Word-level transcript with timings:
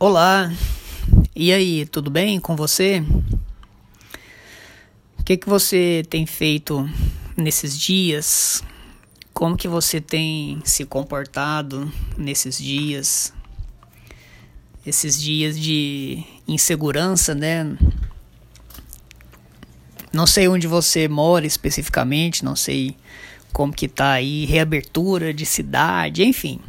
Olá, 0.00 0.52
e 1.34 1.52
aí, 1.52 1.84
tudo 1.84 2.08
bem 2.08 2.38
com 2.38 2.54
você? 2.54 3.02
O 5.18 5.24
que, 5.24 5.36
que 5.36 5.48
você 5.48 6.04
tem 6.08 6.24
feito 6.24 6.88
nesses 7.36 7.76
dias? 7.76 8.62
Como 9.34 9.56
que 9.56 9.66
você 9.66 10.00
tem 10.00 10.62
se 10.64 10.84
comportado 10.84 11.92
nesses 12.16 12.58
dias? 12.58 13.34
Esses 14.86 15.20
dias 15.20 15.58
de 15.58 16.22
insegurança, 16.46 17.34
né? 17.34 17.76
Não 20.12 20.28
sei 20.28 20.46
onde 20.46 20.68
você 20.68 21.08
mora 21.08 21.44
especificamente, 21.44 22.44
não 22.44 22.54
sei 22.54 22.96
como 23.52 23.72
que 23.72 23.88
tá 23.88 24.12
aí, 24.12 24.44
reabertura 24.44 25.34
de 25.34 25.44
cidade, 25.44 26.22
enfim. 26.22 26.60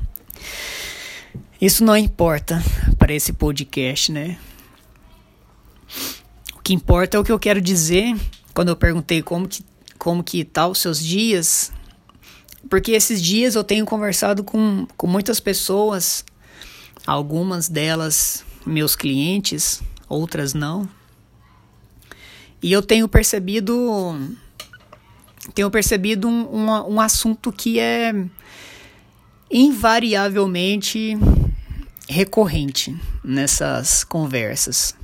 Isso 1.62 1.84
não 1.84 1.96
importa 1.96 2.60
para 3.10 3.16
esse 3.16 3.34
podcast, 3.34 4.12
né? 4.12 4.38
O 6.56 6.62
que 6.62 6.76
importa 6.76 7.18
é 7.18 7.20
o 7.20 7.24
que 7.24 7.32
eu 7.32 7.40
quero 7.40 7.60
dizer 7.60 8.16
quando 8.54 8.70
eu 8.70 8.76
perguntei 8.76 9.24
como 9.24 9.48
que, 9.48 9.66
como 9.98 10.24
que 10.24 10.46
tá 10.46 10.68
os 10.68 10.78
seus 10.78 11.04
dias. 11.04 11.72
Porque 12.70 12.92
esses 12.92 13.20
dias 13.20 13.56
eu 13.56 13.64
tenho 13.64 13.84
conversado 13.84 14.44
com, 14.44 14.86
com 14.96 15.08
muitas 15.08 15.40
pessoas, 15.40 16.24
algumas 17.04 17.68
delas 17.68 18.46
meus 18.64 18.96
clientes, 18.96 19.82
outras 20.08 20.54
não. 20.54 20.88
E 22.62 22.72
eu 22.72 22.84
tenho 22.84 23.10
percebido 23.10 23.74
tenho 25.56 25.72
percebido 25.72 26.28
um, 26.28 26.46
um, 26.56 26.94
um 26.94 27.02
assunto 27.02 27.52
que 27.52 27.80
é 27.80 28.14
invariavelmente 29.50 31.18
recorrente 32.10 33.00
nessas 33.24 34.04
conversas. 34.04 34.96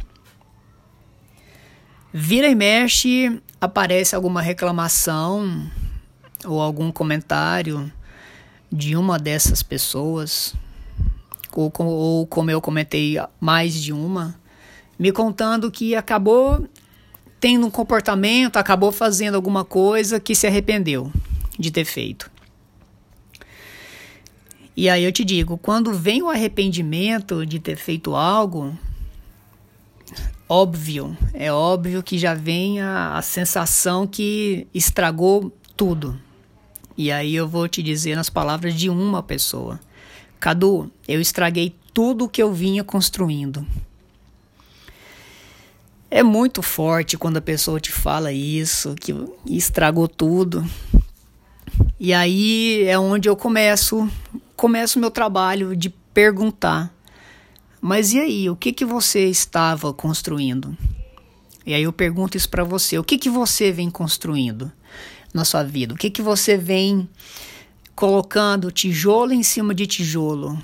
Vira 2.12 2.48
e 2.48 2.56
mexe, 2.56 3.40
aparece 3.62 4.16
alguma 4.16 4.42
reclamação 4.42 5.70
ou 6.44 6.60
algum 6.60 6.92
comentário 6.92 7.92
de 8.72 8.96
uma 8.96 9.20
dessas 9.20 9.62
pessoas, 9.62 10.56
ou, 11.54 11.72
ou 11.78 12.26
como 12.26 12.50
eu 12.50 12.60
comentei, 12.60 13.18
mais 13.40 13.76
de 13.76 13.94
uma, 13.94 14.40
me 14.98 15.12
contando 15.12 15.70
que 15.70 15.96
acabou 15.96 16.68
tendo 17.40 17.68
um 17.68 17.72
comportamento, 17.72 18.58
acabou 18.58 18.92
fazendo 18.92 19.36
alguma 19.36 19.64
coisa 19.64 20.20
que 20.20 20.34
se 20.34 20.48
arrependeu 20.48 21.12
de 21.60 21.70
ter 21.70 21.86
feito. 21.86 22.32
E 24.78 24.90
aí 24.90 25.06
eu 25.06 25.12
te 25.12 25.24
digo, 25.24 25.58
quando 25.58 25.94
vem 25.94 26.22
o 26.22 26.30
arrependimento 26.30 27.46
de 27.46 27.60
ter 27.60 27.78
feito 27.78 28.14
algo, 28.14 28.78
óbvio, 30.50 31.18
é 31.34 31.50
óbvio 31.50 32.04
que 32.04 32.18
já 32.18 32.34
vem 32.34 32.82
a, 32.82 33.18
a 33.18 33.22
sensação 33.22 34.06
que 34.06 34.68
estragou 34.74 35.50
tudo. 35.78 36.20
E 36.98 37.10
aí 37.10 37.34
eu 37.34 37.48
vou 37.48 37.70
te 37.70 37.82
dizer 37.82 38.16
nas 38.16 38.30
palavras 38.30 38.74
de 38.74 38.90
uma 38.90 39.24
pessoa: 39.24 39.80
Cadu, 40.42 40.92
eu 41.08 41.22
estraguei 41.22 41.74
tudo 41.94 42.28
que 42.28 42.44
eu 42.44 42.54
vinha 42.54 42.84
construindo. 42.84 43.66
É 46.12 46.22
muito 46.22 46.62
forte 46.62 47.18
quando 47.18 47.38
a 47.38 47.42
pessoa 47.42 47.80
te 47.80 47.92
fala 47.92 48.32
isso, 48.32 48.94
que 48.96 49.14
estragou 49.46 50.08
tudo. 50.08 50.66
E 51.98 52.14
aí 52.14 52.84
é 52.86 53.00
onde 53.00 53.28
eu 53.28 53.36
começo 53.36 54.10
começo 54.56 54.98
o 54.98 55.02
meu 55.02 55.12
trabalho 55.12 55.76
de 55.76 55.90
perguntar: 55.90 56.96
mas 57.88 58.14
e 58.14 58.20
aí, 58.20 58.50
o 58.50 58.56
que, 58.56 58.74
que 58.74 58.84
você 58.84 59.28
estava 59.30 59.94
construindo? 59.94 60.76
E 61.66 61.72
aí 61.72 61.84
eu 61.84 61.94
pergunto 61.94 62.36
isso 62.36 62.50
para 62.50 62.64
você: 62.64 62.98
o 62.98 63.04
que, 63.04 63.16
que 63.16 63.30
você 63.30 63.72
vem 63.72 63.92
construindo 63.92 64.72
na 65.32 65.46
sua 65.46 65.62
vida? 65.62 65.94
O 65.94 65.98
que, 65.98 66.10
que 66.10 66.22
você 66.24 66.58
vem 66.58 67.08
colocando 67.96 68.72
tijolo 68.72 69.34
em 69.34 69.44
cima 69.44 69.72
de 69.76 69.86
tijolo 69.86 70.60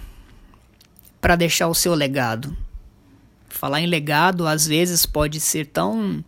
para 1.22 1.36
deixar 1.36 1.68
o 1.68 1.76
seu 1.76 1.94
legado? 1.94 2.58
Falar 3.50 3.82
em 3.82 3.86
legado 3.86 4.48
às 4.48 4.66
vezes 4.66 5.06
pode 5.06 5.40
ser 5.40 5.68
tão 5.68 6.26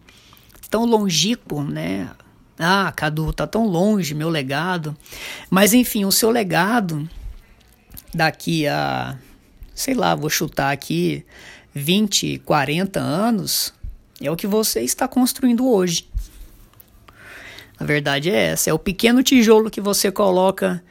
tão 0.70 0.86
longínquo, 0.86 1.64
né? 1.64 2.12
Ah, 2.60 2.94
Cadu, 2.96 3.34
tá 3.34 3.48
tão 3.48 3.66
longe 3.66 4.14
meu 4.14 4.30
legado. 4.30 4.96
Mas 5.50 5.74
enfim, 5.74 6.06
o 6.06 6.12
seu 6.12 6.30
legado 6.30 7.10
daqui 8.14 8.68
a, 8.68 9.18
sei 9.74 9.94
lá, 9.94 10.16
vou 10.16 10.30
chutar 10.30 10.72
aqui, 10.72 11.26
20, 11.74 12.40
40 12.40 13.00
anos, 13.00 13.74
é 14.22 14.30
o 14.30 14.36
que 14.36 14.48
você 14.48 14.82
está 14.82 15.08
construindo 15.08 15.68
hoje. 15.68 16.08
A 17.80 17.84
verdade 17.84 18.30
é 18.30 18.52
essa, 18.52 18.70
é 18.70 18.74
o 18.74 18.80
pequeno 18.80 19.24
tijolo 19.24 19.70
que 19.70 19.82
você 19.82 20.12
coloca 20.12 20.84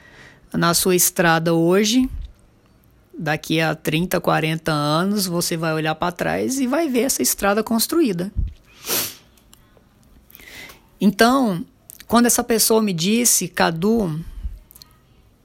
na 0.53 0.75
sua 0.75 0.97
estrada 0.97 1.55
hoje. 1.55 2.09
Daqui 3.17 3.61
a 3.61 3.75
30, 3.75 4.21
40 4.21 4.73
anos, 4.73 5.27
você 5.27 5.57
vai 5.57 5.73
olhar 5.73 5.95
para 5.95 6.13
trás 6.13 6.59
e 6.59 6.67
vai 6.67 6.89
ver 6.89 7.03
essa 7.03 7.23
estrada 7.23 7.63
construída. 7.63 8.33
Então, 11.01 11.65
quando 12.07 12.27
essa 12.27 12.43
pessoa 12.43 12.83
me 12.83 12.93
disse, 12.93 13.49
Cadu, 13.49 14.21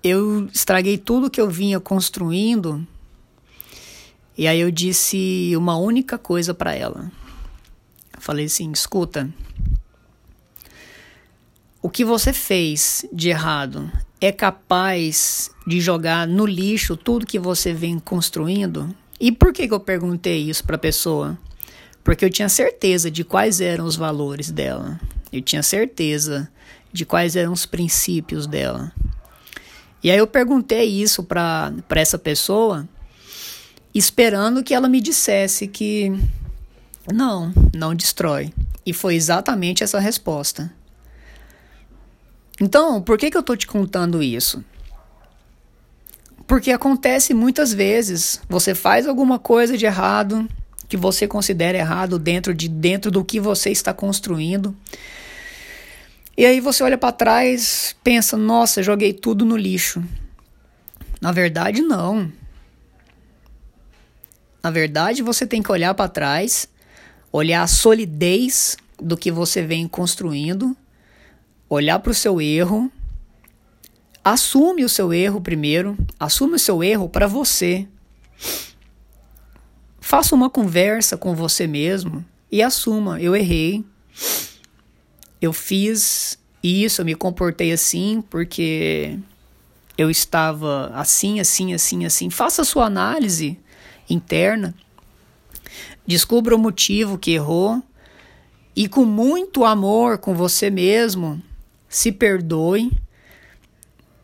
eu 0.03 0.47
estraguei 0.53 0.97
tudo 0.97 1.29
que 1.29 1.41
eu 1.41 1.49
vinha 1.49 1.79
construindo. 1.79 2.85
E 4.37 4.47
aí 4.47 4.59
eu 4.59 4.71
disse 4.71 5.53
uma 5.55 5.77
única 5.77 6.17
coisa 6.17 6.53
para 6.53 6.73
ela. 6.73 7.11
falei 8.19 8.45
assim: 8.45 8.71
escuta, 8.71 9.29
o 11.81 11.89
que 11.89 12.03
você 12.03 12.33
fez 12.33 13.05
de 13.11 13.29
errado 13.29 13.91
é 14.19 14.31
capaz 14.31 15.51
de 15.65 15.79
jogar 15.79 16.27
no 16.27 16.45
lixo 16.45 16.97
tudo 16.97 17.25
que 17.25 17.39
você 17.39 17.73
vem 17.73 17.99
construindo? 17.99 18.93
E 19.19 19.31
por 19.31 19.51
que, 19.51 19.67
que 19.67 19.73
eu 19.73 19.79
perguntei 19.79 20.49
isso 20.49 20.63
para 20.63 20.75
a 20.75 20.79
pessoa? 20.79 21.37
Porque 22.03 22.23
eu 22.23 22.29
tinha 22.29 22.49
certeza 22.49 23.09
de 23.09 23.23
quais 23.23 23.59
eram 23.59 23.85
os 23.85 23.95
valores 23.95 24.51
dela. 24.51 24.99
Eu 25.31 25.41
tinha 25.41 25.63
certeza 25.63 26.49
de 26.93 27.05
quais 27.05 27.35
eram 27.35 27.51
os 27.51 27.65
princípios 27.65 28.47
dela. 28.47 28.91
E 30.03 30.11
aí 30.11 30.17
eu 30.17 30.27
perguntei 30.27 30.85
isso 30.85 31.23
para 31.23 31.73
essa 31.91 32.17
pessoa, 32.17 32.87
esperando 33.93 34.63
que 34.63 34.73
ela 34.73 34.87
me 34.87 35.01
dissesse 35.01 35.67
que 35.67 36.11
não, 37.11 37.51
não 37.73 37.95
destrói. 37.95 38.53
E 38.85 38.93
foi 38.93 39.15
exatamente 39.15 39.83
essa 39.83 39.99
resposta. 39.99 40.71
Então, 42.59 43.01
por 43.01 43.17
que, 43.17 43.29
que 43.29 43.37
eu 43.37 43.41
estou 43.41 43.55
te 43.55 43.67
contando 43.67 44.23
isso? 44.23 44.63
Porque 46.47 46.71
acontece 46.71 47.33
muitas 47.33 47.73
vezes, 47.73 48.41
você 48.47 48.73
faz 48.73 49.05
alguma 49.05 49.37
coisa 49.37 49.77
de 49.77 49.85
errado, 49.85 50.47
que 50.87 50.95
você 50.95 51.27
considera 51.27 51.77
errado 51.77 52.17
dentro 52.17 52.53
de 52.53 52.69
dentro 52.69 53.11
do 53.11 53.23
que 53.23 53.39
você 53.39 53.69
está 53.69 53.93
construindo. 53.93 54.75
E 56.37 56.45
aí 56.45 56.59
você 56.59 56.83
olha 56.83 56.99
para 56.99 57.11
trás, 57.11 57.95
pensa, 58.03 58.37
nossa, 58.37 58.83
joguei 58.83 59.11
tudo 59.11 59.43
no 59.43 59.57
lixo. 59.57 60.03
Na 61.19 61.31
verdade, 61.31 61.81
não. 61.81 62.31
Na 64.61 64.69
verdade, 64.69 65.23
você 65.23 65.47
tem 65.47 65.63
que 65.63 65.71
olhar 65.71 65.95
para 65.95 66.07
trás, 66.07 66.69
olhar 67.31 67.63
a 67.63 67.67
solidez 67.67 68.77
do 69.01 69.17
que 69.17 69.31
você 69.31 69.63
vem 69.63 69.87
construindo, 69.87 70.77
olhar 71.67 71.97
para 71.97 72.11
o 72.11 72.15
seu 72.15 72.39
erro, 72.39 72.91
assume 74.23 74.85
o 74.85 74.89
seu 74.89 75.11
erro 75.11 75.41
primeiro, 75.41 75.97
assume 76.19 76.53
o 76.53 76.59
seu 76.59 76.83
erro 76.83 77.09
para 77.09 77.25
você. 77.25 77.87
Faça 79.99 80.35
uma 80.35 80.51
conversa 80.51 81.17
com 81.17 81.33
você 81.33 81.65
mesmo 81.65 82.23
e 82.51 82.61
assuma, 82.61 83.19
eu 83.19 83.35
errei 83.35 83.83
eu 85.41 85.53
fiz 85.53 86.39
isso, 86.63 87.01
eu 87.01 87.05
me 87.05 87.15
comportei 87.15 87.71
assim 87.71 88.21
porque 88.29 89.17
eu 89.97 90.09
estava 90.09 90.91
assim, 90.93 91.39
assim, 91.39 91.73
assim, 91.73 92.05
assim. 92.05 92.29
Faça 92.29 92.61
a 92.61 92.65
sua 92.65 92.85
análise 92.85 93.59
interna. 94.09 94.73
Descubra 96.05 96.55
o 96.55 96.59
motivo 96.59 97.17
que 97.17 97.31
errou 97.31 97.81
e 98.75 98.87
com 98.87 99.05
muito 99.05 99.65
amor 99.65 100.19
com 100.19 100.35
você 100.35 100.69
mesmo, 100.69 101.41
se 101.89 102.11
perdoe 102.11 102.91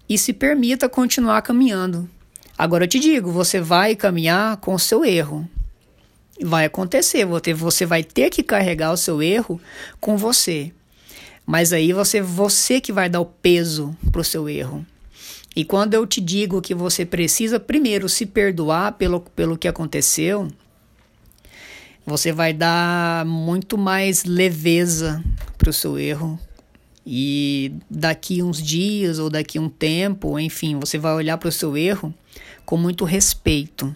e 0.08 0.18
se 0.18 0.32
permita 0.32 0.88
continuar 0.88 1.42
caminhando. 1.42 2.08
Agora 2.56 2.84
eu 2.84 2.88
te 2.88 3.00
digo, 3.00 3.32
você 3.32 3.60
vai 3.60 3.96
caminhar 3.96 4.58
com 4.58 4.76
o 4.76 4.80
seu 4.80 5.04
erro. 5.04 5.50
Vai 6.42 6.66
acontecer, 6.66 7.26
você 7.56 7.86
vai 7.86 8.04
ter 8.04 8.30
que 8.30 8.44
carregar 8.44 8.92
o 8.92 8.98
seu 8.98 9.22
erro 9.22 9.60
com 10.00 10.18
você. 10.18 10.72
Mas 11.46 11.74
aí 11.74 11.92
você 11.92 12.22
você 12.22 12.80
que 12.80 12.92
vai 12.92 13.10
dar 13.10 13.20
o 13.20 13.26
peso 13.26 13.96
pro 14.12 14.24
seu 14.24 14.48
erro. 14.48 14.86
E 15.56 15.64
quando 15.64 15.94
eu 15.94 16.08
te 16.08 16.20
digo 16.20 16.62
que 16.62 16.74
você 16.74 17.06
precisa 17.06 17.60
primeiro 17.60 18.10
se 18.10 18.26
perdoar 18.26 18.94
pelo, 18.94 19.20
pelo 19.20 19.58
que 19.58 19.68
aconteceu, 19.68 20.48
você 22.06 22.32
vai 22.32 22.54
dar 22.54 23.26
muito 23.26 23.78
mais 23.78 24.24
leveza 24.24 25.24
para 25.58 25.70
o 25.70 25.74
seu 25.74 25.98
erro. 26.00 26.40
E 27.06 27.74
daqui 27.90 28.42
uns 28.42 28.62
dias 28.62 29.20
ou 29.20 29.30
daqui 29.30 29.60
um 29.60 29.70
tempo, 29.70 30.40
enfim, 30.40 30.80
você 30.80 30.98
vai 30.98 31.14
olhar 31.14 31.38
para 31.38 31.50
o 31.50 31.52
seu 31.52 31.78
erro 31.78 32.14
com 32.66 32.78
muito 32.78 33.06
respeito. 33.06 33.96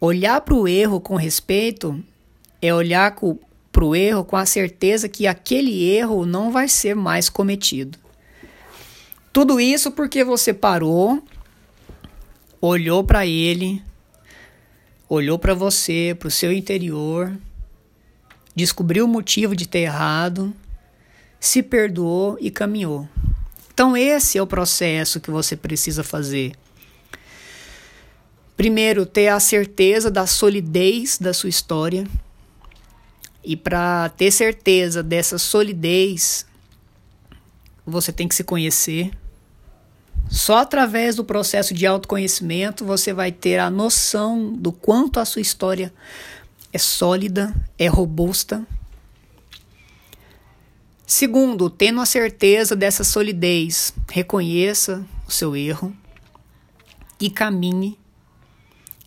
Olhar 0.00 0.40
para 0.42 0.54
o 0.54 0.68
erro 0.68 1.00
com 1.00 1.16
respeito 1.16 2.02
é 2.60 2.72
olhar 2.72 3.14
para 3.74 3.84
o 3.84 3.96
erro 3.96 4.24
com 4.24 4.36
a 4.36 4.46
certeza 4.46 5.08
que 5.08 5.26
aquele 5.26 5.84
erro 5.84 6.24
não 6.24 6.52
vai 6.52 6.68
ser 6.68 6.94
mais 6.94 7.28
cometido. 7.28 7.98
Tudo 9.32 9.58
isso 9.58 9.90
porque 9.90 10.22
você 10.22 10.54
parou, 10.54 11.20
olhou 12.60 13.02
para 13.02 13.26
ele, 13.26 13.82
olhou 15.08 15.40
para 15.40 15.54
você, 15.54 16.16
para 16.16 16.28
o 16.28 16.30
seu 16.30 16.52
interior, 16.52 17.36
descobriu 18.54 19.06
o 19.06 19.08
motivo 19.08 19.56
de 19.56 19.66
ter 19.66 19.80
errado, 19.80 20.54
se 21.40 21.60
perdoou 21.60 22.38
e 22.40 22.52
caminhou. 22.52 23.08
Então, 23.72 23.96
esse 23.96 24.38
é 24.38 24.42
o 24.42 24.46
processo 24.46 25.18
que 25.18 25.32
você 25.32 25.56
precisa 25.56 26.04
fazer. 26.04 26.52
Primeiro, 28.56 29.04
ter 29.04 29.26
a 29.26 29.40
certeza 29.40 30.12
da 30.12 30.28
solidez 30.28 31.18
da 31.18 31.34
sua 31.34 31.50
história. 31.50 32.06
E 33.44 33.56
para 33.56 34.08
ter 34.10 34.30
certeza 34.30 35.02
dessa 35.02 35.38
solidez, 35.38 36.46
você 37.84 38.10
tem 38.10 38.26
que 38.26 38.34
se 38.34 38.42
conhecer. 38.42 39.10
Só 40.30 40.58
através 40.58 41.16
do 41.16 41.24
processo 41.24 41.74
de 41.74 41.86
autoconhecimento 41.86 42.84
você 42.84 43.12
vai 43.12 43.30
ter 43.30 43.58
a 43.58 43.68
noção 43.68 44.54
do 44.54 44.72
quanto 44.72 45.20
a 45.20 45.24
sua 45.24 45.42
história 45.42 45.92
é 46.72 46.78
sólida, 46.78 47.54
é 47.78 47.86
robusta. 47.86 48.66
Segundo, 51.06 51.68
tendo 51.68 52.00
a 52.00 52.06
certeza 52.06 52.74
dessa 52.74 53.04
solidez, 53.04 53.94
reconheça 54.10 55.06
o 55.28 55.30
seu 55.30 55.54
erro 55.54 55.94
e 57.20 57.30
caminhe. 57.30 57.98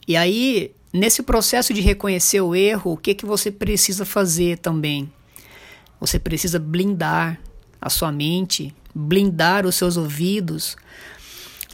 E 0.07 0.15
aí, 0.15 0.73
nesse 0.93 1.23
processo 1.23 1.73
de 1.73 1.81
reconhecer 1.81 2.41
o 2.41 2.55
erro, 2.55 2.93
o 2.93 2.97
que, 2.97 3.13
que 3.13 3.25
você 3.25 3.51
precisa 3.51 4.05
fazer 4.05 4.57
também? 4.57 5.11
Você 5.99 6.19
precisa 6.19 6.59
blindar 6.59 7.39
a 7.81 7.89
sua 7.89 8.11
mente, 8.11 8.73
blindar 8.93 9.65
os 9.65 9.75
seus 9.75 9.97
ouvidos 9.97 10.75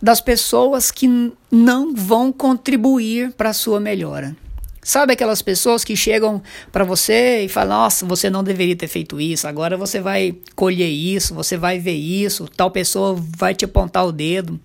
das 0.01 0.19
pessoas 0.19 0.92
que 0.92 1.31
não 1.50 1.95
vão 1.95 2.31
contribuir 2.31 3.31
para 3.31 3.50
a 3.50 3.54
sua 3.54 3.80
melhora. 3.80 4.36
Sabe 4.83 5.13
aquelas 5.13 5.42
pessoas 5.42 5.86
que 5.86 5.95
chegam 5.95 6.44
para 6.69 6.83
você 6.83 7.45
e 7.45 7.50
falam: 7.50 7.77
Nossa, 7.77 8.06
você 8.06 8.30
não 8.30 8.44
deveria 8.44 8.75
ter 8.75 8.89
feito 8.89 9.19
isso, 9.21 9.48
agora 9.48 9.77
você 9.77 10.01
vai 10.01 10.36
colher 10.56 10.89
isso, 10.89 11.33
você 11.33 11.56
vai 11.56 11.80
ver 11.80 11.95
isso, 11.95 12.50
tal 12.50 12.69
pessoa 12.69 13.16
vai 13.18 13.56
te 13.56 13.63
apontar 13.63 14.06
o 14.06 14.12
dedo. 14.12 14.59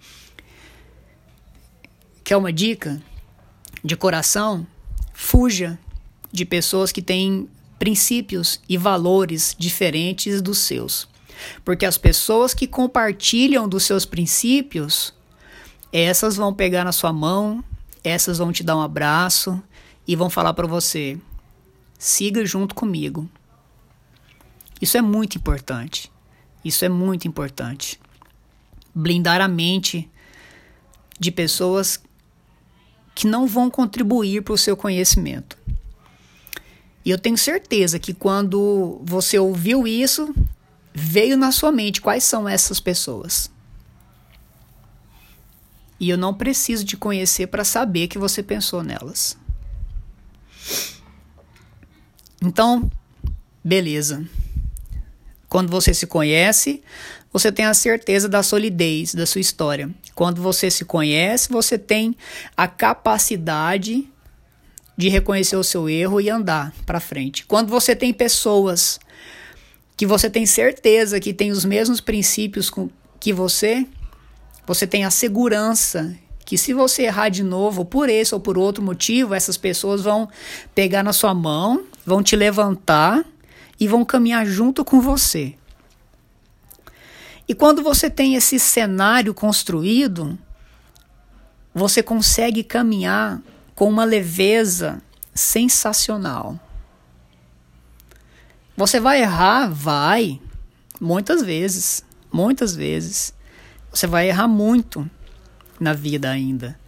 Quer 2.25 2.37
uma 2.37 2.53
dica 2.53 3.01
de 3.85 3.97
coração? 3.97 4.67
Fuja 5.13 5.79
de 6.33 6.45
pessoas 6.45 6.93
que 6.93 7.03
têm 7.03 7.49
princípios 7.79 8.61
e 8.69 8.77
valores 8.77 9.55
diferentes 9.59 10.43
dos 10.43 10.59
seus. 10.59 11.09
Porque 11.65 11.87
as 11.87 11.97
pessoas 11.97 12.53
que 12.53 12.67
compartilham 12.67 13.69
dos 13.69 13.85
seus 13.85 14.05
princípios, 14.05 15.15
essas 15.93 16.37
vão 16.37 16.53
pegar 16.53 16.85
na 16.85 16.93
sua 16.93 17.13
mão, 17.13 17.63
essas 18.03 18.39
vão 18.39 18.53
te 18.53 18.63
dar 18.63 18.77
um 18.77 18.83
abraço 18.83 19.63
e 20.07 20.17
vão 20.17 20.29
falar 20.29 20.55
para 20.55 20.67
você: 20.67 21.19
siga 21.99 22.45
junto 22.45 22.75
comigo. 22.75 23.29
Isso 24.81 24.97
é 24.97 25.03
muito 25.03 25.37
importante. 25.37 26.11
Isso 26.65 26.85
é 26.85 26.89
muito 26.89 27.27
importante. 27.27 28.01
Blindar 28.95 29.41
a 29.41 29.49
mente 29.49 30.11
de 31.19 31.31
pessoas 31.31 32.01
que 33.19 33.27
não 33.27 33.49
vão 33.49 33.69
contribuir 33.69 34.45
para 34.45 34.55
o 34.55 34.57
seu 34.57 34.77
conhecimento. 34.77 35.59
E 37.05 37.11
eu 37.11 37.19
tenho 37.19 37.37
certeza 37.37 37.99
que 37.99 38.15
quando 38.15 39.01
você 39.03 39.37
ouviu 39.37 39.89
isso, 39.89 40.33
veio 40.95 41.37
na 41.37 41.51
sua 41.51 41.73
mente 41.73 42.01
quais 42.01 42.23
são 42.23 42.49
essas 42.49 42.79
pessoas. 42.79 43.51
E 45.99 46.09
eu 46.09 46.17
não 46.17 46.33
preciso 46.33 46.85
te 46.85 46.97
conhecer 46.97 47.49
para 47.49 47.65
saber 47.65 48.07
que 48.07 48.19
você 48.19 48.41
pensou 48.41 48.85
nelas. 48.85 49.37
Então, 52.41 52.89
beleza. 53.65 54.25
Quando 55.49 55.71
você 55.71 55.93
se 55.93 56.07
conhece, 56.07 56.85
você 57.33 57.53
tem 57.53 57.67
a 57.67 57.75
certeza 57.75 58.29
da 58.29 58.43
solidez 58.43 59.15
da 59.15 59.27
sua 59.27 59.41
história. 59.41 59.91
Quando 60.15 60.41
você 60.41 60.71
se 60.71 60.85
conhece, 60.85 61.49
você 61.51 61.79
tem 61.79 62.17
a 62.57 62.67
capacidade 62.67 64.09
de 64.97 65.09
reconhecer 65.09 65.57
o 65.57 65.63
seu 65.63 65.89
erro 65.89 66.21
e 66.21 66.29
andar 66.29 66.73
para 66.85 66.99
frente. 66.99 67.47
Quando 67.47 67.69
você 67.69 67.95
tem 67.95 68.13
pessoas 68.13 68.99
que 69.97 70.07
você 70.07 70.31
tem 70.31 70.47
certeza 70.47 71.21
que 71.21 71.33
tem 71.33 71.51
os 71.51 71.65
mesmos 71.65 72.01
princípios 72.01 72.71
que 73.21 73.33
você, 73.33 73.87
você 74.67 74.87
tem 74.87 75.05
a 75.05 75.11
segurança 75.11 76.17
que 76.45 76.57
se 76.57 76.73
você 76.73 77.03
errar 77.03 77.29
de 77.29 77.43
novo 77.43 77.85
por 77.85 78.09
esse 78.09 78.35
ou 78.35 78.41
por 78.41 78.57
outro 78.57 78.83
motivo, 78.83 79.35
essas 79.35 79.57
pessoas 79.57 80.01
vão 80.03 80.29
pegar 80.75 81.03
na 81.03 81.13
sua 81.13 81.35
mão, 81.35 81.85
vão 82.07 82.23
te 82.23 82.35
levantar 82.35 83.23
e 83.79 83.87
vão 83.87 84.05
caminhar 84.05 84.47
junto 84.47 84.83
com 84.85 85.01
você. 85.01 85.55
E 87.49 87.55
quando 87.55 87.83
você 87.83 88.11
tem 88.11 88.35
esse 88.35 88.59
cenário 88.59 89.33
construído, 89.33 90.39
você 91.75 92.03
consegue 92.03 92.63
caminhar 92.63 93.41
com 93.75 93.89
uma 93.89 94.05
leveza 94.05 95.01
sensacional. 95.35 96.61
Você 98.77 99.01
vai 99.01 99.23
errar? 99.23 99.69
Vai. 99.69 100.41
Muitas 101.01 101.43
vezes. 101.43 102.05
Muitas 102.31 102.77
vezes. 102.77 103.33
Você 103.91 104.07
vai 104.07 104.29
errar 104.29 104.47
muito 104.47 105.09
na 105.81 105.95
vida 105.95 106.31
ainda. 106.31 106.79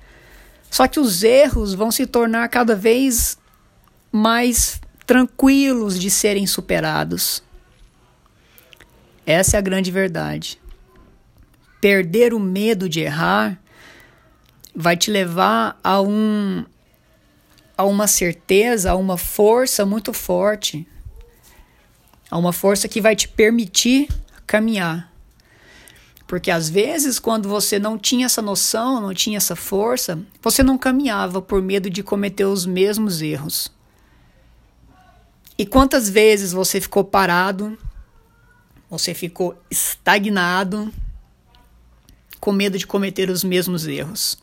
Só 0.71 0.87
que 0.87 1.01
os 1.01 1.23
erros 1.23 1.73
vão 1.75 1.91
se 1.91 2.06
tornar 2.06 2.49
cada 2.49 2.77
vez 2.77 3.39
mais 4.13 4.81
tranquilos 5.06 5.99
de 5.99 6.11
serem 6.11 6.46
superados. 6.46 7.43
Essa 9.27 9.56
é 9.56 9.58
a 9.58 9.63
grande 9.63 9.91
verdade. 9.91 10.59
Perder 11.81 12.34
o 12.34 12.41
medo 12.41 12.89
de 12.89 13.01
errar 13.01 13.58
vai 14.75 14.96
te 14.96 15.10
levar 15.10 15.79
a 15.82 16.01
um 16.01 16.65
a 17.77 17.84
uma 17.84 18.06
certeza, 18.06 18.91
a 18.91 18.94
uma 18.94 19.17
força 19.17 19.87
muito 19.87 20.13
forte 20.13 20.87
a 22.31 22.39
uma 22.39 22.53
força 22.53 22.89
que 22.89 23.01
vai 23.01 23.17
te 23.17 23.27
permitir 23.27 24.08
caminhar. 24.46 25.10
Porque 26.27 26.51
às 26.51 26.70
vezes, 26.70 27.19
quando 27.19 27.49
você 27.49 27.79
não 27.79 27.99
tinha 27.99 28.27
essa 28.27 28.41
noção, 28.41 29.01
não 29.01 29.13
tinha 29.13 29.37
essa 29.37 29.56
força, 29.56 30.20
você 30.41 30.63
não 30.63 30.79
caminhava 30.79 31.43
por 31.43 31.60
medo 31.60 31.91
de 31.91 32.05
cometer 32.05 32.44
os 32.44 32.65
mesmos 32.65 33.20
erros. 33.20 33.70
E 35.58 35.67
quantas 35.67 36.08
vezes 36.08 36.53
você 36.53 36.81
ficou 36.81 37.03
parado, 37.03 37.77
você 38.89 39.13
ficou 39.13 39.60
estagnado, 39.69 40.93
com 42.41 42.53
medo 42.53 42.79
de 42.79 42.87
cometer 42.87 43.29
os 43.29 43.44
mesmos 43.44 43.87
erros? 43.87 44.39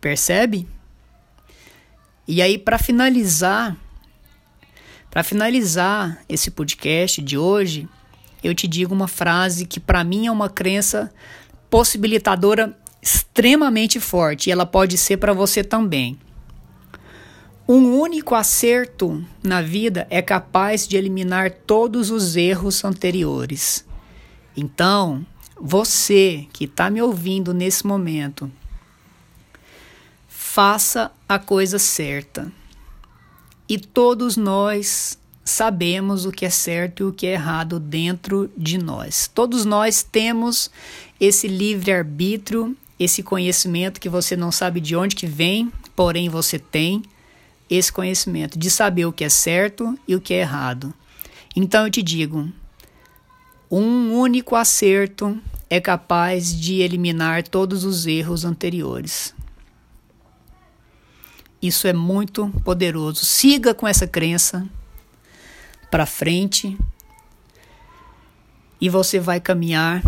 Percebe? 0.00 0.66
E 2.26 2.42
aí, 2.42 2.58
para 2.58 2.78
finalizar, 2.78 3.76
para 5.10 5.22
finalizar 5.22 6.22
esse 6.28 6.50
podcast 6.50 7.22
de 7.22 7.38
hoje, 7.38 7.88
eu 8.42 8.54
te 8.54 8.66
digo 8.66 8.92
uma 8.92 9.06
frase 9.06 9.64
que 9.64 9.78
para 9.78 10.02
mim 10.02 10.26
é 10.26 10.30
uma 10.30 10.48
crença 10.48 11.12
possibilitadora 11.70 12.76
extremamente 13.00 14.00
forte 14.00 14.48
e 14.48 14.52
ela 14.52 14.66
pode 14.66 14.98
ser 14.98 15.18
para 15.18 15.32
você 15.32 15.62
também. 15.62 16.18
Um 17.68 17.98
único 18.00 18.34
acerto 18.34 19.24
na 19.42 19.62
vida 19.62 20.06
é 20.10 20.20
capaz 20.20 20.86
de 20.86 20.96
eliminar 20.96 21.50
todos 21.50 22.10
os 22.10 22.36
erros 22.36 22.84
anteriores. 22.84 23.84
Então, 24.56 25.24
você 25.60 26.46
que 26.52 26.64
está 26.64 26.90
me 26.90 27.00
ouvindo 27.00 27.54
nesse 27.54 27.86
momento, 27.86 28.50
faça 30.28 31.10
a 31.28 31.38
coisa 31.38 31.78
certa. 31.78 32.52
E 33.68 33.78
todos 33.78 34.36
nós 34.36 35.18
sabemos 35.44 36.26
o 36.26 36.32
que 36.32 36.44
é 36.44 36.50
certo 36.50 37.00
e 37.00 37.06
o 37.06 37.12
que 37.12 37.26
é 37.26 37.32
errado 37.32 37.80
dentro 37.80 38.50
de 38.56 38.78
nós. 38.78 39.30
Todos 39.32 39.64
nós 39.64 40.02
temos 40.02 40.70
esse 41.18 41.48
livre-arbítrio, 41.48 42.76
esse 42.98 43.22
conhecimento 43.22 44.00
que 44.00 44.08
você 44.08 44.36
não 44.36 44.52
sabe 44.52 44.80
de 44.80 44.94
onde 44.94 45.16
que 45.16 45.26
vem, 45.26 45.72
porém 45.96 46.28
você 46.28 46.58
tem 46.58 47.02
esse 47.70 47.90
conhecimento 47.90 48.58
de 48.58 48.70
saber 48.70 49.06
o 49.06 49.12
que 49.12 49.24
é 49.24 49.28
certo 49.28 49.98
e 50.06 50.14
o 50.14 50.20
que 50.20 50.34
é 50.34 50.40
errado. 50.40 50.92
Então 51.56 51.86
eu 51.86 51.90
te 51.90 52.02
digo, 52.02 52.52
um 53.74 54.12
único 54.12 54.54
acerto 54.54 55.40
é 55.70 55.80
capaz 55.80 56.54
de 56.54 56.82
eliminar 56.82 57.42
todos 57.48 57.84
os 57.84 58.06
erros 58.06 58.44
anteriores. 58.44 59.34
Isso 61.62 61.86
é 61.86 61.92
muito 61.94 62.50
poderoso. 62.62 63.24
Siga 63.24 63.72
com 63.72 63.88
essa 63.88 64.06
crença 64.06 64.68
para 65.90 66.04
frente 66.04 66.76
e 68.78 68.90
você 68.90 69.18
vai 69.18 69.40
caminhar 69.40 70.02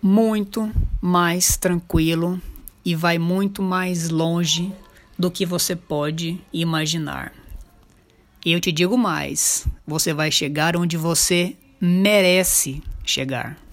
muito 0.00 0.70
mais 1.02 1.56
tranquilo 1.56 2.40
e 2.84 2.94
vai 2.94 3.18
muito 3.18 3.60
mais 3.60 4.08
longe 4.08 4.72
do 5.18 5.32
que 5.32 5.44
você 5.44 5.74
pode 5.74 6.40
imaginar. 6.52 7.32
Eu 8.46 8.60
te 8.60 8.70
digo 8.70 8.96
mais: 8.96 9.66
você 9.84 10.14
vai 10.14 10.30
chegar 10.30 10.76
onde 10.76 10.96
você 10.96 11.56
merece 11.80 12.82
chegar. 13.04 13.63